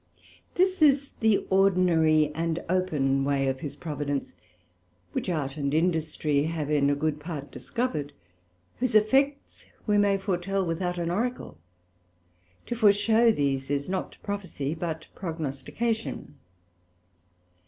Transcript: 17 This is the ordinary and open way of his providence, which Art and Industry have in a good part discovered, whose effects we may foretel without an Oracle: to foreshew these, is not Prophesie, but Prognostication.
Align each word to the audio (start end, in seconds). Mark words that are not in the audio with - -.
17 0.55 0.55
This 0.55 0.81
is 0.81 1.11
the 1.19 1.45
ordinary 1.51 2.31
and 2.33 2.63
open 2.67 3.23
way 3.23 3.47
of 3.47 3.59
his 3.59 3.75
providence, 3.75 4.33
which 5.11 5.29
Art 5.29 5.57
and 5.57 5.75
Industry 5.75 6.45
have 6.45 6.71
in 6.71 6.89
a 6.89 6.95
good 6.95 7.19
part 7.19 7.51
discovered, 7.51 8.11
whose 8.79 8.95
effects 8.95 9.65
we 9.85 9.99
may 9.99 10.17
foretel 10.17 10.65
without 10.65 10.97
an 10.97 11.11
Oracle: 11.11 11.59
to 12.65 12.73
foreshew 12.75 13.31
these, 13.31 13.69
is 13.69 13.87
not 13.87 14.17
Prophesie, 14.23 14.73
but 14.73 15.05
Prognostication. 15.13 16.33